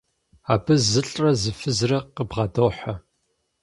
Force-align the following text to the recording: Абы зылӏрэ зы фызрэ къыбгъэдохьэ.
Абы 0.53 0.75
зылӏрэ 0.89 1.31
зы 1.41 1.51
фызрэ 1.59 1.99
къыбгъэдохьэ. 2.15 2.93